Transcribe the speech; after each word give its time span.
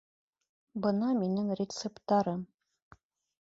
Бына 0.85 1.11
минең 1.19 1.53
рецепттарым 1.61 2.45